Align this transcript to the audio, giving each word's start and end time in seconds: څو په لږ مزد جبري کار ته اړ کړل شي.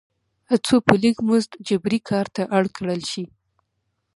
څو 0.65 0.75
په 0.85 0.93
لږ 1.03 1.17
مزد 1.27 1.51
جبري 1.67 1.99
کار 2.09 2.25
ته 2.35 2.43
اړ 2.57 2.63
کړل 2.77 3.01
شي. 3.11 3.23